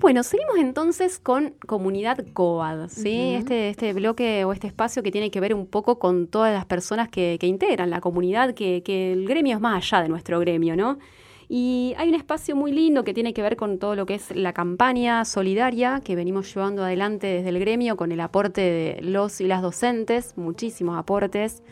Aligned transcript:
Bueno, 0.00 0.22
seguimos 0.22 0.56
entonces 0.56 1.18
con 1.18 1.50
Comunidad 1.66 2.24
COAD, 2.32 2.88
¿sí? 2.88 3.34
este, 3.34 3.68
este 3.68 3.92
bloque 3.92 4.46
o 4.46 4.54
este 4.54 4.66
espacio 4.66 5.02
que 5.02 5.12
tiene 5.12 5.30
que 5.30 5.40
ver 5.40 5.54
un 5.54 5.66
poco 5.66 5.98
con 5.98 6.26
todas 6.26 6.54
las 6.54 6.64
personas 6.64 7.10
que, 7.10 7.38
integran 7.42 7.90
la 7.90 8.00
comunidad, 8.00 8.54
que, 8.54 8.82
que, 8.82 9.12
el 9.12 9.28
gremio 9.28 9.56
es 9.56 9.60
más 9.60 9.76
allá 9.76 10.02
de 10.02 10.08
nuestro 10.08 10.40
gremio, 10.40 10.74
¿no? 10.74 10.98
Y 11.50 11.94
hay 11.98 12.08
un 12.08 12.14
espacio 12.14 12.56
muy 12.56 12.72
lindo 12.72 13.04
que 13.04 13.12
tiene 13.12 13.34
que 13.34 13.42
ver 13.42 13.56
con 13.56 13.78
todo 13.78 13.94
lo 13.94 14.06
que 14.06 14.14
es 14.14 14.34
la 14.34 14.54
campaña 14.54 15.22
solidaria 15.26 16.00
que 16.02 16.16
venimos 16.16 16.54
llevando 16.54 16.82
adelante 16.82 17.26
desde 17.26 17.50
el 17.50 17.58
gremio 17.58 17.98
con 17.98 18.10
el 18.10 18.20
aporte 18.20 18.62
de 18.62 19.02
los 19.02 19.38
y 19.42 19.48
las 19.48 19.60
docentes, 19.60 20.32
muchísimos 20.38 20.96
aportes 20.96 21.62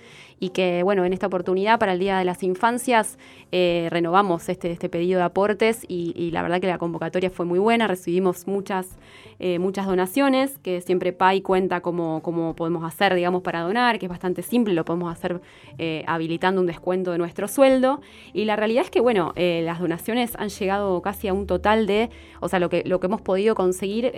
y 0.41 0.50
que, 0.50 0.82
bueno, 0.82 1.05
en 1.05 1.12
esta 1.12 1.27
oportunidad 1.27 1.79
para 1.79 1.93
el 1.93 1.98
Día 1.98 2.18
de 2.18 2.25
las 2.25 2.43
Infancias 2.43 3.18
eh, 3.50 3.89
renovamos 3.90 4.49
este, 4.49 4.71
este 4.71 4.89
pedido 4.89 5.18
de 5.18 5.25
aportes 5.25 5.85
y, 5.89 6.31
la 6.32 6.43
verdad 6.43 6.61
que 6.61 6.67
la 6.67 6.79
convocatoria 6.79 7.31
fue 7.31 7.46
muy 7.46 7.58
buena, 7.58 7.86
recibimos 7.86 8.46
muchas, 8.46 8.98
eh, 9.39 9.59
muchas 9.59 9.86
donaciones, 9.86 10.59
que 10.59 10.81
siempre 10.81 11.12
PAI 11.12 11.40
cuenta 11.40 11.81
cómo, 11.81 12.21
cómo, 12.22 12.54
podemos 12.54 12.85
hacer, 12.85 13.14
digamos, 13.14 13.43
para 13.43 13.61
donar, 13.61 13.98
que 13.98 14.07
es 14.07 14.11
bastante 14.11 14.43
simple, 14.43 14.75
lo 14.75 14.85
podemos 14.85 15.11
hacer 15.11 15.40
eh, 15.79 16.04
habilitando 16.07 16.61
un 16.61 16.67
descuento 16.67 17.12
de 17.12 17.18
nuestro 17.18 17.48
sueldo. 17.48 18.00
Y 18.34 18.45
la 18.45 18.57
realidad 18.57 18.84
es 18.84 18.90
que, 18.90 19.00
bueno, 19.00 19.32
las 19.36 19.81
donaciones 19.81 20.36
han 20.36 20.50
llegado 20.50 21.00
casi 21.03 21.29
a 21.29 21.32
un 21.32 21.46
total 21.46 21.86
de, 21.86 22.11
o 22.40 22.48
sea, 22.48 22.59
lo 22.59 22.68
que, 22.68 22.82
lo 22.84 23.00
que 23.00 23.07
hemos 23.07 23.23
podido 23.23 23.54
conseguir 23.54 24.12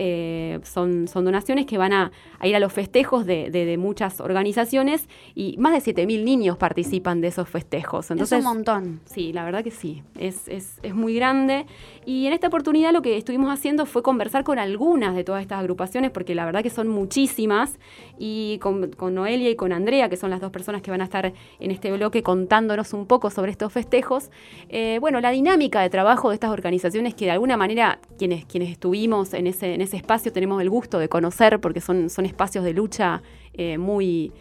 son, 0.64 1.06
son 1.06 1.24
donaciones 1.24 1.66
que 1.66 1.78
van 1.78 1.92
a, 1.92 2.12
ir 2.42 2.56
a 2.56 2.60
los 2.60 2.72
festejos 2.72 3.26
de, 3.26 3.50
de, 3.50 3.64
de 3.64 3.78
muchas 3.78 4.20
organizaciones 4.20 5.08
y 5.34 5.56
más 5.58 5.72
de 5.72 5.94
7.000 5.94 6.09
mil 6.10 6.24
niños 6.24 6.56
participan 6.56 7.20
de 7.20 7.28
esos 7.28 7.48
festejos. 7.48 8.10
Entonces, 8.10 8.40
es 8.40 8.44
un 8.44 8.52
montón. 8.52 9.00
Sí, 9.04 9.32
la 9.32 9.44
verdad 9.44 9.62
que 9.62 9.70
sí, 9.70 10.02
es, 10.18 10.48
es, 10.48 10.80
es, 10.82 10.92
muy 10.92 11.14
grande. 11.14 11.66
Y 12.04 12.26
en 12.26 12.32
esta 12.32 12.48
oportunidad 12.48 12.92
lo 12.92 13.00
que 13.00 13.16
estuvimos 13.16 13.48
haciendo 13.52 13.86
fue 13.86 14.02
conversar 14.02 14.42
con 14.42 14.58
algunas 14.58 15.14
de 15.14 15.22
todas 15.22 15.40
estas 15.40 15.60
agrupaciones, 15.60 16.10
porque 16.10 16.34
la 16.34 16.44
verdad 16.44 16.64
que 16.64 16.70
son 16.70 16.88
muchísimas, 16.88 17.78
y 18.18 18.58
con, 18.58 18.90
Noelia 19.14 19.50
y 19.50 19.54
con 19.54 19.72
Andrea, 19.72 20.08
que 20.08 20.16
son 20.16 20.30
las 20.30 20.40
dos 20.40 20.50
personas 20.50 20.82
que 20.82 20.90
van 20.90 21.00
a 21.00 21.04
estar 21.04 21.32
en 21.60 21.70
este 21.70 21.92
bloque 21.92 22.24
contándonos 22.24 22.92
un 22.92 23.06
poco 23.06 23.30
sobre 23.30 23.52
estos 23.52 23.72
festejos. 23.72 24.32
Eh, 24.68 24.98
bueno, 25.00 25.20
la 25.20 25.30
dinámica 25.30 25.80
de 25.80 25.90
trabajo 25.90 26.30
de 26.30 26.34
estas 26.34 26.50
organizaciones 26.50 27.14
que 27.14 27.26
de 27.26 27.30
alguna 27.30 27.56
manera 27.56 28.00
quienes, 28.18 28.46
quienes 28.46 28.70
estuvimos 28.70 29.32
en 29.32 29.46
ese, 29.46 29.74
en 29.74 29.80
ese 29.80 29.96
espacio 29.96 30.32
tenemos 30.32 30.60
el 30.60 30.70
gusto 30.70 30.98
de 30.98 31.08
conocer, 31.08 31.60
porque 31.60 31.80
son, 31.80 32.10
son 32.10 32.26
espacios 32.26 32.64
de 32.64 32.72
lucha 32.72 33.22
eh, 33.54 33.78
muy 33.78 34.32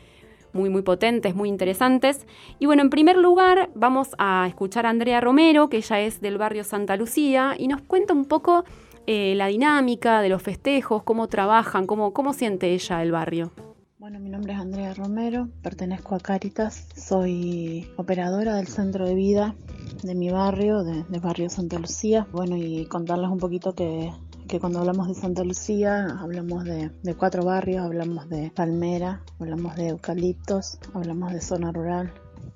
muy, 0.53 0.69
muy 0.69 0.81
potentes, 0.81 1.35
muy 1.35 1.49
interesantes. 1.49 2.25
Y 2.59 2.65
bueno, 2.65 2.81
en 2.81 2.89
primer 2.89 3.17
lugar 3.17 3.69
vamos 3.75 4.09
a 4.17 4.45
escuchar 4.47 4.85
a 4.85 4.89
Andrea 4.89 5.21
Romero, 5.21 5.69
que 5.69 5.77
ella 5.77 5.99
es 6.01 6.21
del 6.21 6.37
barrio 6.37 6.63
Santa 6.63 6.95
Lucía, 6.95 7.55
y 7.57 7.67
nos 7.67 7.81
cuenta 7.81 8.13
un 8.13 8.25
poco 8.25 8.63
eh, 9.07 9.33
la 9.35 9.47
dinámica 9.47 10.21
de 10.21 10.29
los 10.29 10.41
festejos, 10.41 11.03
cómo 11.03 11.27
trabajan, 11.27 11.87
cómo, 11.87 12.13
cómo 12.13 12.33
siente 12.33 12.73
ella 12.73 13.01
el 13.01 13.11
barrio. 13.11 13.51
Bueno, 13.97 14.19
mi 14.19 14.29
nombre 14.29 14.53
es 14.53 14.59
Andrea 14.59 14.93
Romero, 14.93 15.49
pertenezco 15.61 16.15
a 16.15 16.19
Caritas, 16.19 16.87
soy 16.95 17.89
operadora 17.97 18.55
del 18.55 18.67
centro 18.67 19.05
de 19.05 19.13
vida 19.13 19.55
de 20.03 20.15
mi 20.15 20.29
barrio, 20.29 20.83
de, 20.83 21.03
de 21.03 21.19
barrio 21.19 21.49
Santa 21.49 21.77
Lucía. 21.79 22.25
Bueno, 22.31 22.55
y 22.55 22.85
contarles 22.85 23.29
un 23.29 23.39
poquito 23.39 23.73
que 23.73 24.11
que 24.49 24.59
cuando 24.59 24.79
hablamos 24.79 25.07
de 25.07 25.13
Santa 25.13 25.43
Lucía 25.43 26.17
hablamos 26.19 26.65
de, 26.65 26.91
cuatro 27.15 27.45
barrios, 27.45 27.85
hablamos 27.85 28.27
de 28.29 28.49
palmera, 28.49 29.23
hablamos 29.39 29.75
de 29.75 29.89
eucaliptos, 29.89 30.79
hablamos 30.95 31.31
de 31.33 31.39
zona 31.39 31.71
rural 31.71 32.11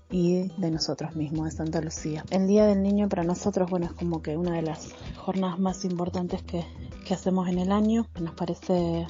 y 0.10 0.50
de 0.58 0.72
nosotros 0.72 1.16
mismos, 1.16 1.46
de 1.46 1.52
Santa 1.52 1.82
Lucía. 1.82 2.26
El 2.32 2.48
Día 2.48 2.66
del 2.66 2.82
Niño 2.82 3.10
para 3.10 3.24
nosotros, 3.24 3.70
bueno, 3.70 3.86
es 3.86 3.94
como 3.94 4.24
que 4.24 4.36
una 4.36 4.56
de 4.56 4.64
las 4.64 4.90
jornadas 5.18 5.60
más 5.60 5.86
importantes 5.86 6.42
que, 6.42 6.66
que 7.06 7.14
hacemos 7.14 7.48
en 7.48 7.60
el 7.60 7.72
año. 7.72 8.08
Nos 8.20 8.34
parece 8.34 9.06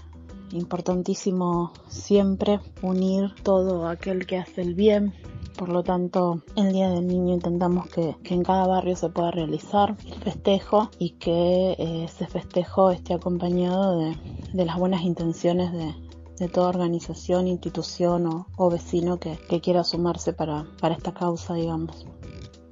importantísimo 0.52 1.72
siempre 1.88 2.60
unir 2.82 3.34
todo 3.44 3.88
aquel 3.88 4.28
que 4.28 4.38
hace 4.38 4.62
el 4.62 4.76
bien, 4.76 5.14
por 5.58 5.70
lo 5.70 5.84
tanto, 5.84 6.42
el 6.56 6.74
Día 6.74 6.90
del 6.90 7.08
Niño 7.08 7.34
intentamos 7.34 7.88
que, 7.88 8.16
en 8.24 8.44
cada 8.44 8.68
barrio 8.68 8.96
se 8.96 9.10
pueda 9.10 9.32
realizar 9.32 9.96
el 10.06 10.16
festejo 10.16 10.90
y 11.00 11.12
que 11.12 11.76
eh, 11.78 12.04
ese 12.06 12.28
festejo 12.28 12.92
esté 12.92 13.14
acompañado 13.14 14.00
de, 14.00 14.66
las 14.66 14.78
buenas 14.78 15.04
intenciones 15.04 15.72
de, 15.72 15.94
toda 16.50 16.68
organización, 16.68 17.48
institución 17.48 18.46
o, 18.58 18.70
vecino 18.70 19.18
que, 19.18 19.38
quiera 19.62 19.86
sumarse 19.86 20.34
para, 20.34 20.66
esta 20.92 21.14
causa, 21.14 21.54
digamos. 21.54 22.06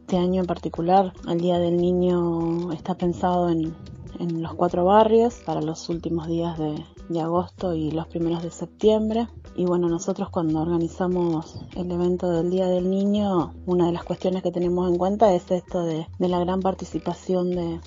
Este 0.02 0.18
año 0.18 0.42
en 0.42 0.48
particular, 0.48 1.14
el 1.30 1.40
Día 1.40 1.58
del 1.58 1.78
Niño 1.78 2.74
está 2.74 2.96
pensado 2.96 3.50
en, 3.50 3.74
en 4.20 4.42
los 4.42 4.56
cuatro 4.56 4.84
barrios 4.84 5.36
para 5.46 5.62
los 5.62 5.88
últimos 5.88 6.28
días 6.28 6.58
de, 6.58 6.84
de 7.12 7.22
agosto 7.22 7.74
y 7.74 7.92
los 7.92 8.08
primeros 8.08 8.44
de 8.44 8.52
septiembre. 8.52 9.28
Y 9.56 9.66
bueno, 9.66 9.90
nosotros 9.90 10.30
cuando 10.30 10.62
organizamos 10.62 11.60
el 11.76 11.92
evento 11.92 12.30
del 12.30 12.50
Día 12.50 12.68
del 12.68 12.90
Niño, 12.90 13.54
una 13.66 13.88
de 13.88 13.92
las 13.92 14.04
cuestiones 14.04 14.44
que 14.44 14.52
tenemos 14.52 14.90
en 14.90 14.98
cuenta 14.98 15.34
es 15.34 15.50
esto 15.52 15.84
de, 15.84 16.08
la 16.20 16.40
gran 16.40 16.62
participación 16.62 17.52
de, 17.52 17.80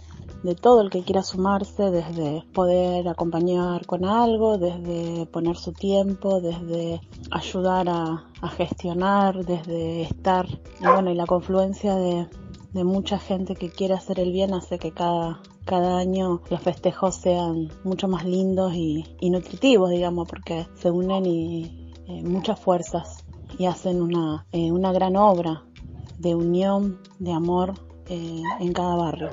todo 0.61 0.83
el 0.83 0.91
que 0.91 1.03
quiera 1.03 1.23
sumarse, 1.23 1.91
desde 1.91 2.45
poder 2.53 3.09
acompañar 3.09 3.87
con 3.87 4.05
algo, 4.05 4.59
desde 4.59 5.25
poner 5.27 5.57
su 5.57 5.73
tiempo, 5.73 6.43
desde 6.43 7.01
ayudar 7.31 7.89
a, 7.89 8.25
gestionar, 8.51 9.45
desde 9.47 10.03
estar. 10.03 10.47
Y 10.81 10.87
bueno, 10.87 11.11
y 11.11 11.15
la 11.15 11.25
confluencia 11.25 11.95
de, 11.97 12.29
de 12.75 12.83
mucha 12.83 13.21
gente 13.21 13.55
que 13.55 13.71
quiere 13.71 13.95
hacer 13.95 14.19
el 14.19 14.33
bien 14.33 14.53
hace 14.53 14.81
que 14.81 14.91
cada, 14.91 15.41
cada 15.65 15.97
año 15.97 16.43
los 16.51 16.61
festejos 16.61 17.15
sean 17.15 17.69
mucho 17.85 18.09
más 18.09 18.25
lindos 18.25 18.75
y, 18.75 19.05
nutritivos, 19.31 19.91
digamos, 19.91 20.29
porque 20.29 20.67
se 20.75 20.91
unen 20.91 21.25
y, 21.25 21.93
eh, 22.09 22.23
muchas 22.25 22.59
fuerzas 22.59 23.25
y 23.59 23.67
hacen 23.67 24.03
una, 24.03 24.45
eh, 24.51 24.73
una 24.73 24.93
gran 24.93 25.15
obra 25.17 25.63
de 26.19 26.35
unión, 26.35 26.99
de 27.21 27.33
amor 27.33 27.75
eh, 28.09 28.43
en 28.59 28.73
cada 28.73 28.97
barrio. 28.97 29.31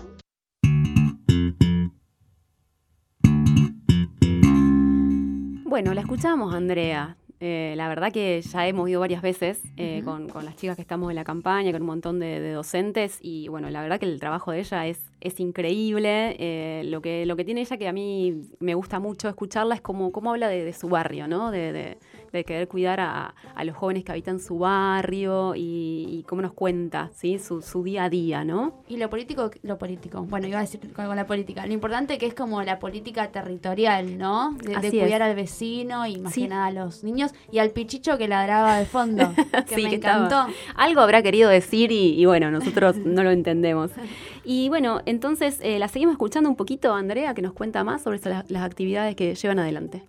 Bueno, 5.65 5.93
la 5.95 6.01
escuchamos, 6.01 6.53
Andrea. 6.53 7.17
Eh, 7.43 7.73
la 7.75 7.89
verdad 7.89 8.11
que 8.13 8.39
ya 8.39 8.67
hemos 8.67 8.87
ido 8.87 8.99
varias 8.99 9.23
veces 9.23 9.59
eh, 9.75 10.03
con, 10.05 10.27
las 10.45 10.55
chicas 10.55 10.75
que 10.75 10.83
estamos 10.83 11.09
en 11.09 11.15
la 11.15 11.23
campaña, 11.23 11.71
con 11.71 11.81
un 11.81 11.87
montón 11.87 12.19
de, 12.19 12.51
docentes 12.51 13.17
y 13.19 13.47
bueno, 13.47 13.71
la 13.71 13.81
verdad 13.81 13.99
que 13.99 14.05
el 14.05 14.19
trabajo 14.19 14.51
de 14.51 14.59
ella 14.59 14.85
es, 14.85 15.10
es 15.21 15.39
increíble. 15.39 16.35
Eh, 16.39 16.83
lo, 16.85 17.01
que, 17.01 17.25
lo 17.25 17.35
que 17.35 17.45
tiene 17.45 17.61
ella 17.61 17.77
que 17.77 17.87
a 17.87 17.93
mí 17.93 18.41
me 18.59 18.73
gusta 18.73 18.99
mucho 18.99 19.29
escucharla 19.29 19.75
es 19.75 19.81
como, 19.81 20.11
cómo 20.11 20.31
habla 20.31 20.47
de, 20.49 20.73
su 20.73 20.89
barrio, 20.89 21.27
¿no? 21.27 21.51
de, 21.51 21.97
de 22.31 22.45
querer 22.45 22.67
cuidar 22.67 22.99
a, 22.99 23.33
los 23.63 23.75
jóvenes 23.75 24.03
que 24.03 24.11
habitan 24.11 24.39
su 24.39 24.59
barrio 24.59 25.53
y, 25.55 26.25
cómo 26.27 26.41
nos 26.41 26.53
cuenta 26.53 27.09
¿sí? 27.15 27.39
Su, 27.39 27.83
día 27.83 28.05
a 28.05 28.09
día, 28.09 28.43
¿no? 28.43 28.83
Y 28.87 28.97
lo 28.97 29.09
político, 29.09 29.51
lo 29.63 29.77
político, 29.77 30.23
bueno, 30.23 30.47
iba 30.47 30.59
a 30.59 30.61
decir 30.61 30.79
con 30.93 31.15
la 31.15 31.25
política, 31.25 31.65
lo 31.65 31.73
importante 31.73 32.17
que 32.17 32.25
es 32.25 32.33
como 32.33 32.61
la 32.63 32.79
política 32.79 33.31
territorial, 33.31 34.17
¿no? 34.17 34.55
De, 34.63 34.89
cuidar 34.89 35.21
al 35.21 35.35
vecino 35.35 36.05
y 36.05 36.17
más 36.17 36.33
que 36.33 36.47
nada 36.47 36.67
a 36.67 36.71
los 36.71 37.03
niños 37.03 37.33
y 37.51 37.59
al 37.59 37.71
pichicho 37.71 38.17
que 38.17 38.27
ladraba 38.27 38.77
de 38.77 38.85
fondo, 38.85 39.33
que 39.67 39.75
me 39.75 39.95
encantó. 39.95 40.47
Algo 40.75 41.01
habrá 41.01 41.21
querido 41.21 41.49
decir 41.49 41.91
y, 41.91 42.25
bueno, 42.25 42.51
nosotros 42.51 42.97
no 42.97 43.23
lo 43.23 43.31
entendemos. 43.31 43.91
Y 44.43 44.69
bueno, 44.69 45.01
entonces 45.05 45.59
eh, 45.61 45.77
la 45.79 45.87
seguimos 45.87 46.13
escuchando 46.13 46.49
un 46.49 46.55
poquito, 46.55 46.93
Andrea, 46.93 47.33
que 47.33 47.41
nos 47.41 47.53
cuenta 47.53 47.83
más 47.83 48.01
sobre 48.01 48.19
las 48.47 48.63
actividades 48.63 49.15
que 49.15 49.35
llevan 49.35 49.59
adelante. 49.59 50.03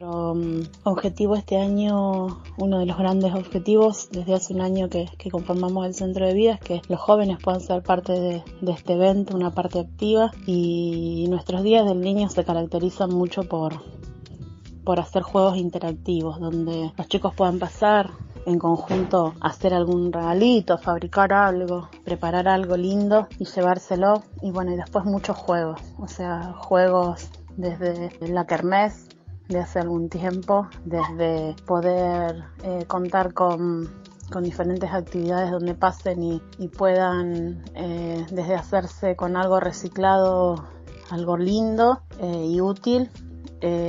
Nuestro 0.00 0.34
mm, 0.34 0.62
objetivo 0.84 1.36
este 1.36 1.58
año, 1.58 2.40
uno 2.56 2.78
de 2.78 2.86
los 2.86 2.96
grandes 2.96 3.34
objetivos 3.34 4.08
desde 4.10 4.34
hace 4.34 4.54
un 4.54 4.62
año 4.62 4.88
que, 4.88 5.08
conformamos 5.30 5.84
el 5.84 5.94
centro 5.94 6.26
de 6.26 6.32
vida 6.32 6.52
es 6.54 6.60
que 6.60 6.80
los 6.88 6.98
jóvenes 7.00 7.38
puedan 7.42 7.60
ser 7.60 7.82
parte 7.82 8.12
de, 8.12 8.42
este 8.68 8.94
evento, 8.94 9.36
una 9.36 9.50
parte 9.50 9.80
activa 9.80 10.30
y 10.46 11.26
nuestros 11.28 11.62
días 11.62 11.86
del 11.86 12.00
niño 12.00 12.30
se 12.30 12.44
caracterizan 12.44 13.10
mucho 13.10 13.42
por, 13.42 13.74
por 14.84 15.00
hacer 15.00 15.22
juegos 15.22 15.58
interactivos 15.58 16.40
donde 16.40 16.92
los 16.96 17.08
chicos 17.08 17.34
puedan 17.34 17.58
pasar 17.58 18.10
en 18.46 18.58
conjunto 18.58 19.34
hacer 19.40 19.74
algún 19.74 20.12
regalito, 20.12 20.78
fabricar 20.78 21.32
algo, 21.32 21.88
preparar 22.04 22.48
algo 22.48 22.76
lindo 22.76 23.28
y 23.38 23.44
llevárselo. 23.44 24.22
Y 24.42 24.50
bueno 24.50 24.72
y 24.72 24.76
después 24.76 25.04
muchos 25.04 25.36
juegos, 25.36 25.80
o 25.98 26.08
sea 26.08 26.54
juegos 26.54 27.30
desde 27.56 28.10
la 28.20 28.46
kermés 28.46 29.08
de 29.48 29.58
hace 29.58 29.80
algún 29.80 30.08
tiempo, 30.08 30.68
desde 30.84 31.56
poder 31.66 32.44
eh, 32.62 32.84
contar 32.86 33.34
con, 33.34 33.90
diferentes 34.42 34.88
actividades 34.92 35.50
donde 35.50 35.74
pasen 35.74 36.22
y, 36.22 36.68
puedan 36.68 37.64
eh, 37.74 38.24
desde 38.30 38.54
hacerse 38.54 39.16
con 39.16 39.36
algo 39.36 39.58
reciclado, 39.58 40.66
algo 41.10 41.36
lindo 41.36 42.02
eh, 42.20 42.46
y 42.46 42.60
útil, 42.60 43.10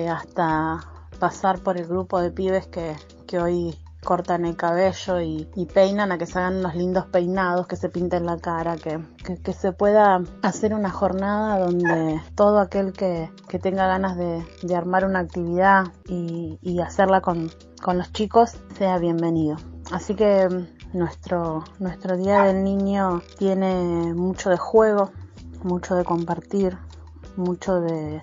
hasta 0.09 0.79
pasar 1.19 1.59
por 1.59 1.77
el 1.77 1.87
grupo 1.87 2.19
de 2.19 2.31
pibes 2.31 2.67
que, 2.67 2.95
hoy 3.37 3.77
cortan 4.03 4.45
el 4.45 4.55
cabello 4.55 5.21
y, 5.21 5.47
peinan, 5.73 6.11
a 6.11 6.17
que 6.17 6.25
se 6.25 6.39
hagan 6.39 6.57
unos 6.57 6.75
lindos 6.75 7.05
peinados, 7.05 7.67
que 7.67 7.75
se 7.75 7.89
pinten 7.89 8.25
la 8.25 8.37
cara, 8.37 8.75
que, 8.77 8.99
que, 9.43 9.53
se 9.53 9.71
pueda 9.71 10.21
hacer 10.41 10.73
una 10.73 10.89
jornada 10.89 11.59
donde 11.59 12.21
todo 12.35 12.59
aquel 12.59 12.93
que, 12.93 13.31
que 13.47 13.59
tenga 13.59 13.87
ganas 13.87 14.17
de, 14.17 14.43
de, 14.63 14.75
armar 14.75 15.05
una 15.05 15.19
actividad 15.19 15.85
y, 16.07 16.57
y 16.61 16.79
hacerla 16.79 17.21
con, 17.21 17.51
con 17.81 17.97
los 17.97 18.11
chicos 18.11 18.57
sea 18.77 18.97
bienvenido. 18.97 19.57
Así 19.91 20.15
que 20.15 20.47
mm, 20.49 20.97
nuestro, 20.97 21.63
nuestro 21.79 22.17
Día 22.17 22.43
del 22.43 22.63
Niño 22.63 23.21
tiene 23.37 24.13
mucho 24.13 24.49
de 24.49 24.57
juego, 24.57 25.11
mucho 25.63 25.95
de 25.95 26.03
compartir, 26.03 26.77
mucho 27.35 27.81
de, 27.81 28.21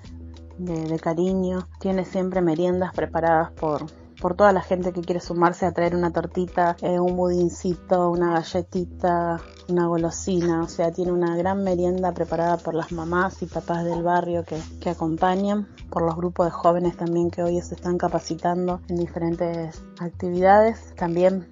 de, 0.59 0.99
cariño. 0.99 1.69
Tiene 1.79 2.05
siempre 2.05 2.41
meriendas 2.41 2.93
preparadas 2.95 3.53
por, 3.53 3.87
por 4.21 4.35
toda 4.35 4.53
la 4.53 4.63
gente 4.63 4.93
que 4.93 5.01
quiere 5.01 5.21
sumarse 5.21 5.67
a 5.67 5.73
traer 5.73 5.95
una 5.95 6.13
tortita, 6.13 6.77
eh, 6.83 6.99
un 6.99 7.17
budincito, 7.17 8.11
una 8.11 8.33
galletita, 8.33 9.41
una 9.69 9.87
golosina. 9.87 10.63
O 10.63 10.69
sea, 10.69 10.93
tiene 10.93 11.13
una 11.13 11.37
gran 11.37 11.63
merienda 11.63 12.13
preparada 12.13 12.57
por 12.57 12.75
las 12.75 12.93
mamás 12.93 13.43
y 13.43 13.47
papás 13.47 13.85
del 13.85 14.03
barrio 14.03 14.45
que, 14.45 14.61
que 14.81 14.91
acompañan, 14.91 15.69
por 15.91 16.03
los 16.03 16.17
grupos 16.17 16.47
de 16.47 16.53
jóvenes 16.53 16.97
también 16.97 17.31
que 17.31 17.43
hoy 17.43 17.61
se 17.61 17.75
están 17.75 17.99
capacitando 17.99 18.81
en 18.89 18.97
diferentes 18.97 19.83
actividades. 20.01 20.95
También 20.97 21.47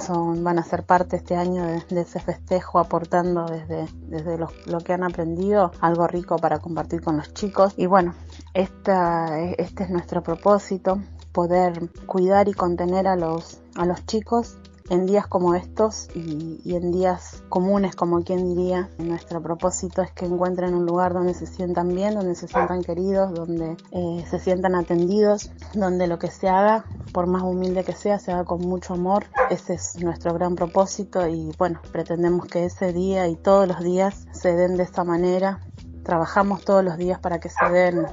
son, 0.00 0.44
van 0.44 0.58
a 0.58 0.62
ser 0.62 0.84
parte 0.84 1.16
este 1.16 1.36
año 1.36 1.64
de, 1.64 2.00
ese 2.00 2.20
festejo 2.20 2.78
aportando 2.78 3.46
desde, 3.46 3.88
desde 4.08 4.38
lo, 4.38 4.48
que 4.80 4.92
han 4.92 5.02
aprendido 5.02 5.72
algo 5.80 6.06
rico 6.06 6.36
para 6.36 6.58
compartir 6.58 7.00
con 7.00 7.16
los 7.16 7.32
chicos 7.32 7.74
y 7.76 7.86
bueno 7.86 8.14
esta, 8.54 9.40
este 9.40 9.84
es 9.84 9.90
nuestro 9.90 10.22
propósito 10.22 11.00
poder 11.32 11.90
cuidar 12.06 12.48
y 12.48 12.52
contener 12.52 13.06
a 13.06 13.16
los, 13.16 13.60
a 13.74 13.86
los 13.86 14.04
chicos 14.06 14.58
en 14.90 15.06
días 15.06 15.26
como 15.26 15.54
estos 15.54 16.08
y, 16.14 16.74
en 16.74 16.92
días 16.92 17.42
comunes, 17.48 17.94
como 17.94 18.22
quien 18.22 18.48
diría, 18.48 18.88
nuestro 18.98 19.42
propósito 19.42 20.02
es 20.02 20.12
que 20.12 20.24
encuentren 20.24 20.74
un 20.74 20.86
lugar 20.86 21.12
donde 21.12 21.34
se 21.34 21.46
sientan 21.46 21.94
bien, 21.94 22.14
donde 22.14 22.34
se 22.34 22.48
sientan 22.48 22.82
queridos, 22.82 23.32
donde 23.34 23.76
eh, 23.90 24.24
se 24.30 24.38
sientan 24.38 24.74
atendidos, 24.74 25.50
donde 25.74 26.06
lo 26.06 26.18
que 26.18 26.30
se 26.30 26.48
haga, 26.48 26.84
por 27.12 27.26
más 27.26 27.42
humilde 27.42 27.84
que 27.84 27.92
sea, 27.92 28.18
se 28.18 28.32
haga 28.32 28.44
con 28.44 28.60
mucho 28.60 28.94
amor. 28.94 29.26
Ese 29.50 29.74
es 29.74 29.96
nuestro 30.00 30.32
gran 30.34 30.54
propósito 30.54 31.26
y 31.26 31.52
bueno, 31.58 31.80
pretendemos 31.92 32.46
que 32.46 32.64
ese 32.64 32.92
día 32.92 33.28
y 33.28 33.36
todos 33.36 33.68
los 33.68 33.80
días 33.80 34.26
se 34.32 34.54
den 34.54 34.76
de 34.76 34.84
esta 34.84 35.04
manera. 35.04 35.60
Trabajamos 36.02 36.64
todos 36.64 36.82
los 36.82 36.96
días 36.96 37.18
para 37.20 37.38
que 37.38 37.50
se 37.50 37.68
den 37.70 38.06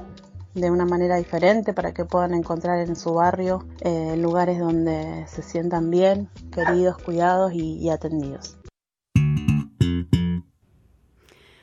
de 0.56 0.70
una 0.70 0.86
manera 0.86 1.16
diferente 1.16 1.74
para 1.74 1.92
que 1.92 2.06
puedan 2.06 2.32
encontrar 2.32 2.80
en 2.80 2.96
su 2.96 3.12
barrio 3.12 3.66
eh, 3.82 4.16
lugares 4.16 4.58
donde 4.58 5.26
se 5.28 5.42
sientan 5.42 5.90
bien, 5.90 6.30
queridos, 6.50 6.96
cuidados 6.96 7.52
y, 7.52 7.90
atendidos. 7.90 8.56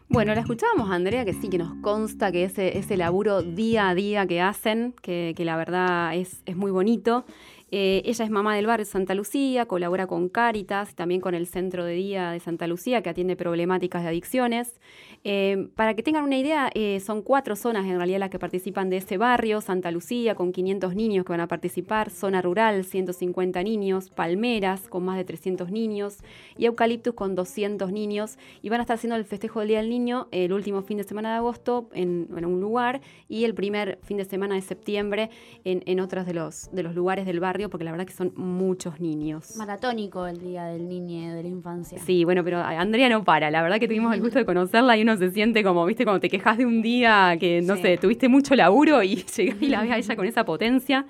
Bueno, 0.10 0.36
la 0.36 0.42
escuchábamos 0.42 0.92
Andrea, 0.92 1.25
que 1.25 1.34
sí, 1.34 1.50
que 1.50 1.57
nos 1.57 1.74
consta 1.81 2.31
que 2.31 2.44
ese, 2.44 2.78
ese 2.78 2.95
laburo 2.98 3.42
día 3.42 3.90
a 3.90 3.95
día 3.95 4.28
que 4.28 4.42
hacen, 4.42 4.94
que, 5.01 5.34
la 5.40 5.57
verdad 5.57 6.16
es, 6.16 6.44
es 6.45 6.56
muy 6.56 6.69
bonito. 6.69 7.25
Eh, 7.71 8.01
ella 8.06 8.25
es 8.25 8.31
mamá 8.31 8.56
del 8.56 8.68
barrio 8.68 8.86
Santa 8.86 9.15
Lucía, 9.15 9.65
colabora 9.65 10.07
con 10.07 10.30
Cáritas 10.30 10.95
también 10.95 11.21
con 11.21 11.33
el 11.33 11.48
Centro 11.48 11.86
de 11.86 11.94
Día 11.94 12.31
de 12.31 12.39
Santa 12.39 12.68
Lucía, 12.68 13.01
que 13.01 13.10
atiende 13.10 13.36
problemáticas 13.36 14.04
de 14.04 14.10
adicciones. 14.10 14.80
Eh, 15.24 15.69
para 15.75 15.94
que 15.95 16.04
tengan 16.04 16.24
una 16.24 16.38
idea, 16.38 16.69
eh, 16.74 17.00
son 17.00 17.21
cuatro 17.21 17.56
zonas 17.56 17.86
en 17.86 17.98
realidad 17.98 18.19
las 18.19 18.30
que 18.30 18.39
participan 18.39 18.89
de 18.89 18.98
ese 18.98 19.18
barrio. 19.18 19.62
Santa 19.62 19.89
Lucía, 19.92 20.36
con 20.36 20.51
500 20.51 20.95
niños 20.95 21.25
que 21.25 21.31
van 21.31 21.39
a 21.39 21.48
participar, 21.48 22.10
Zona 22.10 22.42
Rural, 22.42 22.83
150 22.83 23.63
niños, 23.63 24.09
Palmeras, 24.09 24.88
con 24.89 25.06
más 25.06 25.18
de 25.18 25.24
300 25.24 25.71
niños, 25.71 26.18
y 26.57 26.66
Eucaliptus, 26.66 27.13
con 27.13 27.36
200 27.36 27.92
niños. 27.92 28.38
Y 28.62 28.69
van 28.69 28.81
a 28.81 28.83
estar 28.83 28.95
haciendo 28.95 29.16
el 29.16 29.25
festejo 29.25 29.59
del 29.59 29.69
Día 29.69 29.80
del 29.80 29.89
Niño 29.89 30.27
el 30.31 30.54
último 30.54 30.81
fin 30.81 30.98
de 30.98 31.04
semana 31.04 31.31
de 31.31 31.38
agosto 31.38 31.89
en, 31.94 32.27
un 32.33 32.59
lugar 32.59 33.01
y 33.30 33.45
el 33.45 33.54
primer 33.54 34.00
fin 34.04 34.18
de 34.18 34.25
semana 34.25 34.56
de 34.56 34.62
septiembre 34.62 35.30
en, 35.63 35.81
en 35.86 36.00
otros 36.00 36.25
de 36.25 36.33
los, 36.33 36.69
de 36.71 36.83
los 36.83 36.94
lugares 36.94 37.25
del 37.25 37.39
barrio, 37.39 37.62
porque 37.69 37.83
la 37.83 37.92
verdad 37.92 38.06
que 38.06 38.13
son 38.13 38.33
muchos 38.36 39.00
niños. 39.00 39.56
Maratónico 39.57 40.27
el 40.27 40.39
Día 40.39 40.65
del 40.65 40.88
Niño 40.88 41.36
de 41.36 41.44
la 41.44 41.50
Infancia. 41.50 42.00
Sí, 42.00 42.24
bueno, 42.24 42.44
pero 42.44 42.60
Andrea 42.60 43.10
no 43.10 43.24
para. 43.24 43.51
La 43.51 43.62
verdad 43.62 43.80
que 43.80 43.88
tuvimos 43.88 44.13
el 44.13 44.21
gusto 44.21 44.39
de 44.39 44.45
conocerla 44.45 44.98
y 44.98 45.01
uno 45.04 45.18
se 45.18 45.31
siente 45.31 45.63
como, 45.63 45.86
viste, 45.86 46.04
cuando 46.04 46.19
te 46.19 46.30
quejas 46.30 46.57
de 46.57 46.65
un 46.65 46.81
día 46.81 47.38
que, 47.39 47.62
no 47.62 47.75
sé, 47.77 47.98
tuviste 47.98 48.27
mucho 48.27 48.56
laburo 48.56 49.04
y 49.04 49.15
llegás 49.36 49.62
y 49.62 49.68
la 49.68 49.81
ves 49.81 49.92
a 49.92 49.98
ella 49.98 50.15
con 50.15 50.25
esa 50.25 50.45
potencia. 50.45 51.06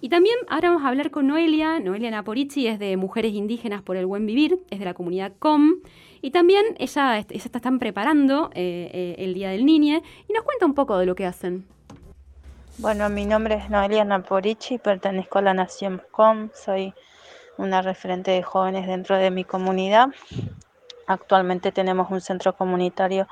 Y 0.00 0.08
también 0.08 0.36
ahora 0.48 0.70
vamos 0.70 0.84
a 0.84 0.88
hablar 0.88 1.10
con 1.10 1.26
Noelia. 1.26 1.80
Noelia 1.80 2.10
Naporici 2.10 2.66
es 2.66 2.78
de 2.78 2.96
Mujeres 2.96 3.32
Indígenas 3.32 3.82
por 3.82 3.96
el 3.96 4.06
Buen 4.06 4.26
Vivir, 4.26 4.58
es 4.70 4.78
de 4.78 4.84
la 4.84 4.94
comunidad 4.94 5.32
COM. 5.38 5.76
Y 6.20 6.30
también 6.30 6.64
ella, 6.78 7.18
ella 7.18 7.26
están 7.30 7.78
preparando 7.78 8.50
eh, 8.54 8.90
eh, 8.92 9.14
el 9.18 9.34
Día 9.34 9.50
del 9.50 9.64
Niñe 9.64 10.02
y 10.28 10.32
nos 10.32 10.44
cuenta 10.44 10.66
un 10.66 10.74
poco 10.74 10.98
de 10.98 11.06
lo 11.06 11.14
que 11.14 11.24
hacen. 11.24 11.64
Bueno, 12.78 13.08
mi 13.08 13.24
nombre 13.24 13.54
es 13.54 13.70
Noelia 13.70 14.04
Naporici, 14.04 14.76
pertenezco 14.76 15.38
a 15.38 15.42
la 15.42 15.54
Nación 15.54 16.02
COM, 16.10 16.50
soy 16.52 16.92
una 17.56 17.80
referente 17.80 18.32
de 18.32 18.42
jóvenes 18.42 18.86
dentro 18.86 19.16
de 19.16 19.30
mi 19.30 19.44
comunidad. 19.44 20.08
Actualmente 21.06 21.72
tenemos 21.72 22.10
un 22.10 22.20
centro 22.20 22.54
comunitario 22.54 23.28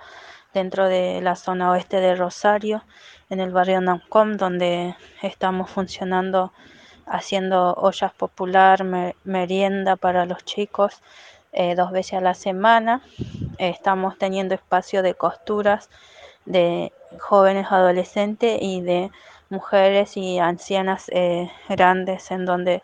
dentro 0.54 0.88
de 0.88 1.20
la 1.20 1.36
zona 1.36 1.70
oeste 1.72 2.00
de 2.00 2.16
Rosario, 2.16 2.84
en 3.28 3.38
el 3.40 3.50
barrio 3.50 3.82
Nancom, 3.82 4.38
donde 4.38 4.96
estamos 5.20 5.70
funcionando 5.70 6.50
haciendo 7.04 7.74
ollas 7.74 8.14
popular, 8.14 8.82
merienda 9.24 9.96
para 9.96 10.24
los 10.24 10.42
chicos 10.46 11.02
eh, 11.52 11.74
dos 11.74 11.90
veces 11.90 12.14
a 12.14 12.22
la 12.22 12.32
semana. 12.32 13.02
estamos 13.58 14.16
teniendo 14.16 14.54
espacio 14.54 15.02
de 15.02 15.14
costuras 15.14 15.90
de 16.46 16.92
jóvenes 17.18 17.66
adolescentes 17.70 18.58
y 18.60 18.80
de 18.80 19.10
mujeres 19.54 20.16
y 20.16 20.38
ancianas 20.38 21.06
eh, 21.12 21.50
grandes 21.68 22.30
en 22.30 22.44
donde 22.44 22.82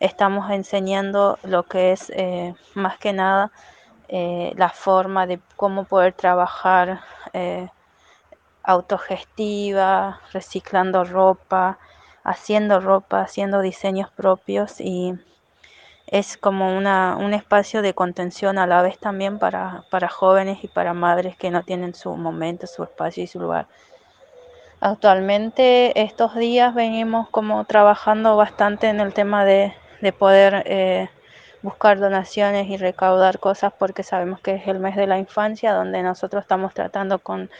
estamos 0.00 0.50
enseñando 0.50 1.38
lo 1.44 1.62
que 1.64 1.92
es 1.92 2.10
eh, 2.10 2.54
más 2.74 2.98
que 2.98 3.12
nada 3.12 3.50
eh, 4.08 4.52
la 4.56 4.70
forma 4.70 5.26
de 5.26 5.40
cómo 5.56 5.84
poder 5.84 6.12
trabajar 6.12 7.00
autogestiva, 8.62 10.20
reciclando 10.32 11.04
ropa, 11.04 11.78
haciendo 12.24 12.80
ropa, 12.80 13.20
haciendo 13.22 13.60
diseños 13.60 14.10
propios 14.10 14.80
y 14.80 15.14
es 16.06 16.36
como 16.38 16.76
una, 16.76 17.16
un 17.16 17.34
espacio 17.34 17.82
de 17.82 17.94
contención 17.94 18.58
a 18.58 18.66
la 18.66 18.82
vez 18.82 18.98
también 18.98 19.38
para, 19.38 19.84
para 19.90 20.08
jóvenes 20.08 20.64
y 20.64 20.68
para 20.68 20.94
madres 20.94 21.36
que 21.36 21.50
no 21.50 21.62
tienen 21.62 21.94
su 21.94 22.16
momento, 22.16 22.66
su 22.66 22.82
espacio 22.82 23.22
y 23.24 23.26
su 23.26 23.40
lugar. 23.40 23.66
Actualmente 24.80 26.00
estos 26.00 26.36
días 26.36 26.72
venimos 26.72 27.28
como 27.30 27.64
trabajando 27.64 28.36
bastante 28.36 28.88
en 28.88 29.00
el 29.00 29.12
tema 29.12 29.44
de, 29.44 29.74
de 30.00 30.12
poder 30.12 30.62
eh, 30.66 31.08
buscar 31.62 31.98
donaciones 31.98 32.68
y 32.68 32.76
recaudar 32.76 33.40
cosas 33.40 33.72
porque 33.76 34.04
sabemos 34.04 34.38
que 34.40 34.54
es 34.54 34.68
el 34.68 34.78
mes 34.78 34.94
de 34.94 35.08
la 35.08 35.18
infancia 35.18 35.72
donde 35.72 36.00
nosotros 36.04 36.42
estamos 36.42 36.74
tratando 36.74 37.18
con, 37.18 37.50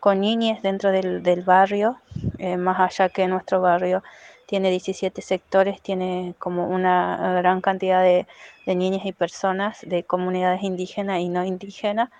con 0.00 0.20
niñas 0.20 0.62
dentro 0.62 0.90
del, 0.90 1.22
del 1.22 1.42
barrio, 1.42 2.00
eh, 2.38 2.56
más 2.56 2.80
allá 2.80 3.08
que 3.08 3.28
nuestro 3.28 3.60
barrio 3.60 4.02
tiene 4.46 4.68
17 4.70 5.22
sectores, 5.22 5.80
tiene 5.80 6.34
como 6.40 6.66
una 6.66 7.34
gran 7.40 7.60
cantidad 7.60 8.02
de, 8.02 8.26
de 8.66 8.74
niñas 8.74 9.06
y 9.06 9.12
personas 9.12 9.78
de 9.82 10.02
comunidades 10.02 10.64
indígenas 10.64 11.20
y 11.20 11.28
no 11.28 11.44
indígenas, 11.44 12.10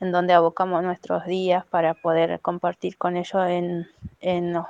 en 0.00 0.12
donde 0.12 0.32
abocamos 0.32 0.82
nuestros 0.82 1.26
días 1.26 1.64
para 1.66 1.94
poder 1.94 2.40
compartir 2.40 2.96
con 2.96 3.16
ellos 3.16 3.46
en, 3.46 3.86
en 4.20 4.52
los 4.54 4.66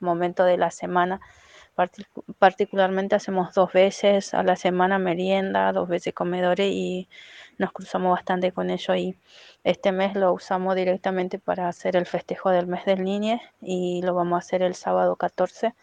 momentos 0.00 0.46
de 0.46 0.58
la 0.58 0.70
semana. 0.70 1.20
Particularmente 2.38 3.16
hacemos 3.16 3.52
dos 3.52 3.72
veces 3.72 4.32
a 4.32 4.44
la 4.44 4.54
semana 4.54 4.98
merienda, 4.98 5.72
dos 5.72 5.88
veces 5.88 6.14
comedores 6.14 6.70
y 6.70 7.08
nos 7.58 7.72
cruzamos 7.72 8.12
bastante 8.12 8.52
con 8.52 8.70
ello 8.70 8.94
y 8.94 9.16
este 9.64 9.90
mes 9.90 10.14
lo 10.14 10.32
usamos 10.32 10.76
directamente 10.76 11.38
para 11.38 11.68
hacer 11.68 11.96
el 11.96 12.06
festejo 12.06 12.50
del 12.50 12.66
mes 12.66 12.84
del 12.84 13.02
niño 13.02 13.40
y 13.60 14.02
lo 14.02 14.14
vamos 14.14 14.36
a 14.36 14.38
hacer 14.38 14.62
el 14.62 14.74
sábado 14.74 15.16
14 15.16 15.74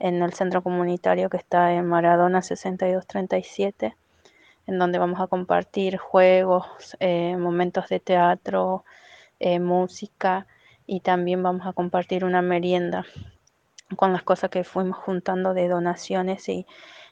en 0.00 0.22
el 0.22 0.32
centro 0.32 0.62
comunitario 0.62 1.28
que 1.30 1.36
está 1.36 1.74
en 1.74 1.86
Maradona 1.86 2.42
6237 2.42 3.94
en 4.70 4.78
donde 4.78 4.98
vamos 4.98 5.20
a 5.20 5.26
compartir 5.26 5.98
juegos, 5.98 6.96
eh, 7.00 7.36
momentos 7.36 7.88
de 7.88 8.00
teatro, 8.00 8.84
eh, 9.40 9.58
música 9.58 10.46
y 10.86 11.00
también 11.00 11.42
vamos 11.42 11.66
a 11.66 11.72
compartir 11.72 12.24
una 12.24 12.40
merienda 12.40 13.04
con 13.96 14.12
las 14.12 14.22
cosas 14.22 14.50
que 14.50 14.64
fuimos 14.64 14.96
juntando 14.98 15.54
de 15.54 15.68
donaciones 15.68 16.48
y, 16.48 16.66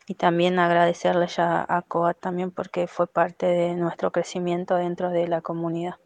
y 0.06 0.14
también 0.14 0.58
agradecerle 0.58 1.26
ya 1.26 1.64
a 1.68 1.82
COA 1.82 2.14
también 2.14 2.52
porque 2.52 2.86
fue 2.86 3.06
parte 3.08 3.46
de 3.46 3.74
nuestro 3.74 4.12
crecimiento 4.12 4.76
dentro 4.76 5.10
de 5.10 5.26
la 5.26 5.40
comunidad. 5.40 5.96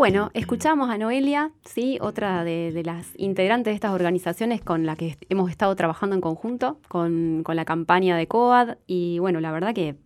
Bueno, 0.00 0.30
escuchamos 0.32 0.88
a 0.88 0.96
Noelia, 0.96 1.52
sí, 1.62 1.98
otra 2.00 2.42
de, 2.42 2.80
las 2.86 3.08
integrantes 3.18 3.72
de 3.72 3.74
estas 3.74 3.92
organizaciones 3.92 4.62
con 4.62 4.86
la 4.86 4.96
que 4.96 5.18
hemos 5.28 5.50
estado 5.50 5.76
trabajando 5.76 6.14
en 6.14 6.22
conjunto, 6.22 6.78
con, 6.88 7.42
con 7.42 7.54
la 7.54 7.66
campaña 7.66 8.16
de 8.16 8.26
COAD, 8.26 8.78
y 8.86 9.18
bueno, 9.18 9.40
la 9.40 9.52
verdad 9.52 9.74
que 9.74 9.96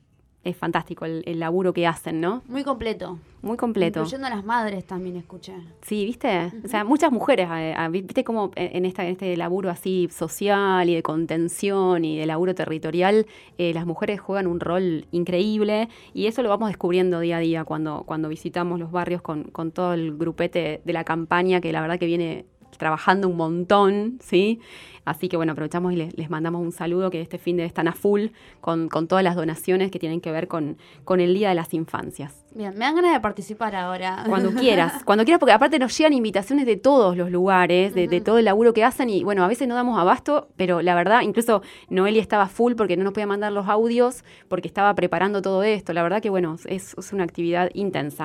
es 0.44 0.56
fantástico 0.56 1.04
el, 1.04 1.38
laburo 1.38 1.72
que 1.72 1.86
hacen, 1.86 2.20
¿no? 2.20 2.42
Muy 2.46 2.62
completo. 2.62 3.18
Muy 3.42 3.56
completo. 3.56 4.00
Incluyendo 4.00 4.26
a 4.26 4.30
las 4.30 4.44
madres 4.44 4.86
también 4.86 5.16
escuché. 5.16 5.54
Sí, 5.82 6.04
¿viste? 6.04 6.52
O 6.64 6.68
sea, 6.68 6.84
muchas 6.84 7.12
mujeres, 7.12 7.48
eh, 7.50 7.74
eh, 7.76 7.88
¿viste 7.90 8.24
cómo 8.24 8.50
en, 8.54 8.86
esta, 8.86 9.06
este 9.06 9.36
laburo 9.36 9.68
así 9.68 10.08
social 10.10 10.88
y 10.88 10.94
de 10.94 11.02
contención 11.02 12.04
y 12.04 12.18
de 12.18 12.26
laburo 12.26 12.54
territorial, 12.54 13.26
eh, 13.58 13.74
las 13.74 13.84
mujeres 13.84 14.20
juegan 14.20 14.46
un 14.46 14.60
rol 14.60 15.06
increíble 15.10 15.88
y 16.14 16.26
eso 16.26 16.42
lo 16.42 16.48
vamos 16.48 16.68
descubriendo 16.68 17.20
día 17.20 17.36
a 17.36 17.40
día 17.40 17.64
cuando, 17.64 18.04
cuando 18.06 18.28
visitamos 18.28 18.78
los 18.78 18.90
barrios 18.90 19.20
con, 19.20 19.44
con 19.44 19.72
todo 19.72 19.92
el 19.92 20.16
grupete 20.16 20.80
de 20.84 20.92
la 20.92 21.04
campaña 21.04 21.60
que 21.60 21.72
la 21.72 21.80
verdad 21.82 21.98
que 21.98 22.06
viene 22.06 22.46
trabajando 22.78 23.28
un 23.28 23.36
montón, 23.36 24.18
¿sí? 24.20 24.60
Así 25.04 25.28
que 25.28 25.36
bueno, 25.36 25.52
aprovechamos 25.52 25.92
y 25.92 25.96
les, 25.96 26.30
mandamos 26.30 26.62
un 26.62 26.72
saludo 26.72 27.10
que 27.10 27.20
este 27.20 27.38
fin 27.38 27.56
de 27.56 27.64
están 27.64 27.88
a 27.88 27.92
full 27.92 28.28
con, 28.60 28.88
todas 28.88 29.22
las 29.22 29.36
donaciones 29.36 29.90
que 29.90 29.98
tienen 29.98 30.20
que 30.20 30.32
ver 30.32 30.48
con, 30.48 30.78
con 31.04 31.20
el 31.20 31.34
Día 31.34 31.50
de 31.50 31.54
las 31.54 31.74
Infancias. 31.74 32.44
Bien, 32.54 32.72
me 32.72 32.84
dan 32.84 32.94
ganas 32.94 33.12
de 33.12 33.20
participar 33.20 33.74
ahora. 33.74 34.24
Cuando 34.28 34.50
quieras, 34.60 35.04
cuando 35.04 35.24
quieras, 35.24 35.40
porque 35.40 35.52
aparte 35.52 35.78
nos 35.78 35.96
llegan 35.98 36.14
invitaciones 36.14 36.64
de 36.64 36.76
todos 36.76 37.16
los 37.16 37.30
lugares, 37.30 37.94
de, 37.94 38.20
todo 38.20 38.38
el 38.38 38.46
laburo 38.46 38.72
que 38.72 38.84
hacen 38.84 39.10
y 39.10 39.24
bueno, 39.24 39.44
a 39.44 39.48
veces 39.48 39.68
no 39.68 39.74
damos 39.74 39.98
abasto, 39.98 40.48
pero 40.56 40.80
la 40.80 40.94
verdad, 40.94 41.20
incluso 41.20 41.62
Noelia 41.90 42.22
estaba 42.22 42.46
full 42.46 42.74
porque 42.74 42.96
no 42.96 43.04
nos 43.04 43.12
podía 43.12 43.26
mandar 43.26 43.52
los 43.52 43.68
audios 43.68 44.24
porque 44.48 44.68
estaba 44.68 44.94
preparando 44.94 45.42
todo 45.42 45.62
esto. 45.64 45.92
La 45.92 46.02
verdad 46.02 46.22
que 46.22 46.30
bueno, 46.30 46.56
es 46.64 46.94
una 47.12 47.24
actividad 47.24 47.70
intensa. 47.74 48.22